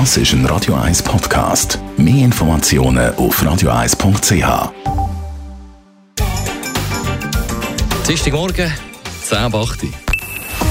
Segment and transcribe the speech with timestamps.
[0.00, 1.78] Das ist ein Radio 1 Podcast.
[1.96, 4.72] Mehr Informationen auf radio1.ch.
[8.08, 8.72] Dienstagmorgen,
[9.22, 9.90] 10 ab 8 Uhr.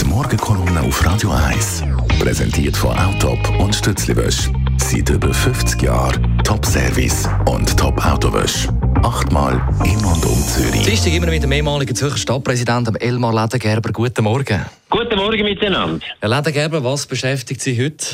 [0.00, 1.84] Die Morgenkolumne auf Radio 1.
[2.18, 4.50] Präsentiert von Autop und Stützliwösch.
[4.78, 8.66] Seit über 50 Jahren Top-Service und Top-Autowösch.
[9.04, 10.82] Achtmal in und um Zürich.
[10.82, 13.92] Dienstag immer mit dem ehemaligen Zürcher Stadtpräsidenten Elmar Ledengerber.
[13.92, 14.66] Guten Morgen.
[14.90, 16.04] Guten Morgen miteinander.
[16.18, 18.06] Herr Ledengerber, was beschäftigt Sie heute?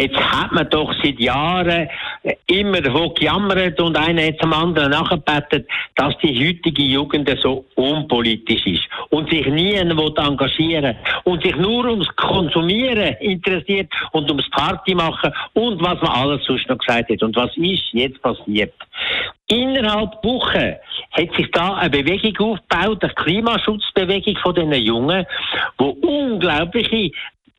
[0.00, 1.86] Jetzt hat man doch seit Jahren
[2.46, 8.64] immer davon gejammert und einer jetzt am anderen nachgebettet, dass die heutige Jugend so unpolitisch
[8.64, 15.34] ist und sich nie engagieren und sich nur ums Konsumieren interessiert und ums Party machen
[15.52, 17.22] und was man alles sonst noch gesagt hat.
[17.22, 18.72] Und was ist jetzt passiert?
[19.48, 20.76] Innerhalb Wochen
[21.10, 25.26] hat sich da eine Bewegung aufgebaut, eine Klimaschutzbewegung von diesen Jungen,
[25.76, 27.10] wo unglaubliche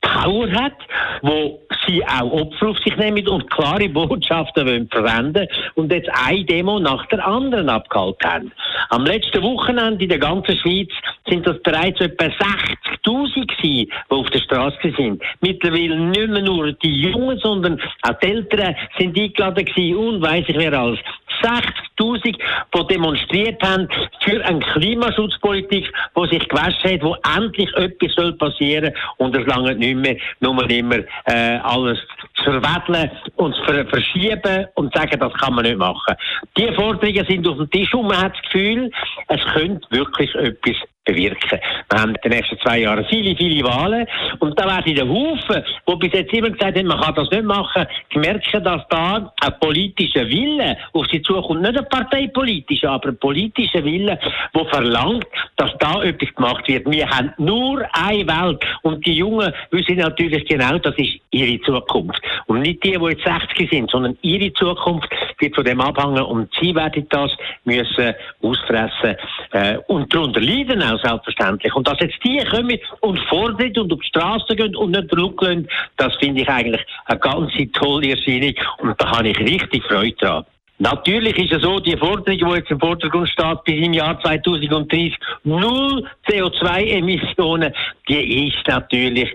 [0.02, 0.74] Power hat,
[1.22, 6.44] wo sie auch Opfer auf sich nehmen und klare Botschaften wollen verwenden und jetzt eine
[6.44, 8.52] Demo nach der anderen abgehalten haben.
[8.90, 10.90] Am letzten Wochenende in der ganzen Schweiz
[11.28, 15.22] sind das bereits etwa 60.000 gewesen, die auf der Straße sind.
[15.40, 20.46] Mittlerweile nicht mehr nur die Jungen, sondern auch die Eltern sind eingeladen gewesen und weiss
[20.48, 21.00] ich wer alles.
[21.42, 23.88] 60.000, die demonstriert haben
[24.22, 29.76] für eine Klimaschutzpolitik, die sich gewaschen hat, wo endlich etwas soll passieren und es lange
[29.76, 32.00] nicht mehr, nur immer äh, alles
[32.44, 36.16] zu verweddeln und zu verschieben und zu sagen, das kann man nicht machen.
[36.58, 38.92] Die Forderungen sind auf dem Tisch und man hat das Gefühl,
[39.28, 41.60] es könnte wirklich etwas bewirken.
[41.90, 44.06] Wir haben in den nächsten zwei Jahren viele, viele Wahlen
[44.40, 47.44] und da werden der Haufen, die bis jetzt immer gesagt haben, man kann das nicht
[47.44, 51.62] machen, merken, dass da ein politischer Wille auf sie zukommt.
[51.62, 54.20] Nicht ein parteipolitischer, aber ein politischer Wille,
[54.54, 55.26] der verlangt,
[55.62, 56.90] dass da etwas gemacht wird.
[56.90, 62.20] Wir haben nur eine Welt und die Jungen wissen natürlich genau, das ist ihre Zukunft.
[62.48, 66.50] Und nicht die, die jetzt 60 sind, sondern ihre Zukunft wird von dem abhängen und
[66.60, 67.32] sie werden das
[67.64, 69.16] müssen ausfressen
[69.52, 71.76] äh, und darunter leiden auch selbstverständlich.
[71.76, 75.68] Und dass jetzt die kommen und fordern und auf die Straße gehen und nicht zurückgehen,
[75.98, 80.46] das finde ich eigentlich eine ganz tolle Erscheinung und da habe ich richtig Freude dran.
[80.82, 85.16] Natürlich ist es so, die Forderung, die jetzt im Vordergrund steht, bis im Jahr 2030
[85.44, 87.72] null CO2-Emissionen,
[88.10, 89.30] die ist natürlich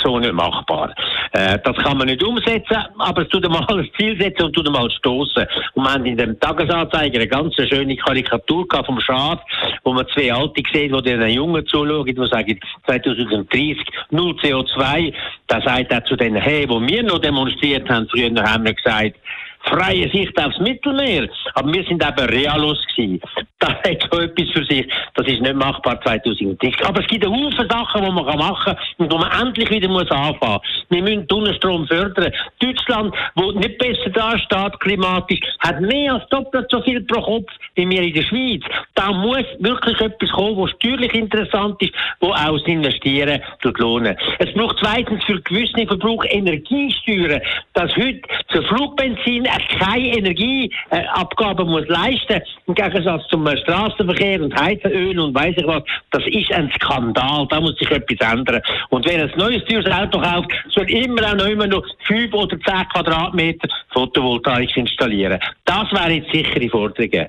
[0.00, 0.94] so nicht machbar.
[1.32, 4.68] Äh, das kann man nicht umsetzen, aber es tut einmal ein Ziel setzen und tut
[4.68, 5.44] einmal stoßen.
[5.74, 9.40] Und wir haben in dem Tagesanzeiger eine ganz schöne Karikatur vom Schad,
[9.82, 13.78] wo man zwei Alte sieht, die den Jungen zuschauen, die sagen, 2030
[14.10, 15.12] null CO2.
[15.48, 19.16] Da sagt er zu denen, hey, wo wir noch demonstriert haben, früher haben wir gesagt,
[19.64, 21.28] freie Sicht aufs Mittelmeer.
[21.54, 23.20] Aber wir sind eben realos gewesen.
[23.60, 24.86] Das hat so etwas für sich.
[25.14, 26.84] Das ist nicht machbar 2030.
[26.84, 29.88] Aber es gibt eine Haufen Sachen, die man machen kann und wo man endlich wieder
[29.88, 30.60] muss anfangen.
[30.90, 32.30] Wir müssen Tunnelstrom fördern.
[32.58, 37.88] Deutschland, wo nicht besser dasteht klimatisch, hat mehr als doppelt so viel pro Kopf wie
[37.88, 38.62] wir in der Schweiz.
[38.94, 43.40] Da muss wirklich etwas kommen, was steuerlich interessant ist, wo auch das Investieren
[43.78, 44.16] lohnen.
[44.38, 47.40] Es braucht zweitens für gewisse Verbrauch Energiesteuern,
[47.72, 48.20] dass heute
[48.50, 49.46] für Flugbenzin
[49.78, 55.82] keine Energieabgaben muss leisten im Gegensatz zum Straßenverkehr und Heizöl und weiß ich was.
[56.10, 57.46] Das ist ein Skandal.
[57.48, 58.60] Da muss sich etwas ändern.
[58.90, 62.58] Und wer ein neues teures Auto kauft, soll immer auch noch immer noch 5 oder
[62.60, 65.38] 10 Quadratmeter Photovoltaik installieren.
[65.64, 67.26] Das wäre jetzt sichere Forderungen.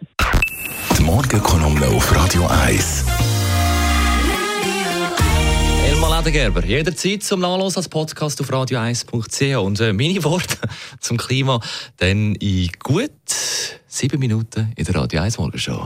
[0.97, 3.04] Die Morgenkolumne auf Radio 1.
[6.25, 9.57] Ledergerber, jederzeit zum Nachlesen als Podcast auf radio1.ch.
[9.57, 10.57] Und äh, meine Worte
[10.99, 11.59] zum Klima
[11.97, 13.11] dann in gut
[13.85, 15.85] sieben Minuten in der Radio 1 Morgenshow.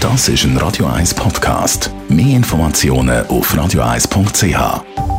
[0.00, 1.90] Das ist ein Radio 1 Podcast.
[2.10, 5.15] Mehr Informationen auf radio1.ch.